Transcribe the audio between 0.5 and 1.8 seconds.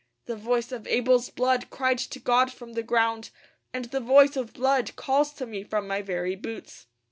of Abel's blood